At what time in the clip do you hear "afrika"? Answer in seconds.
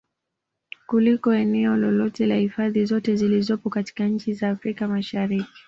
4.49-4.87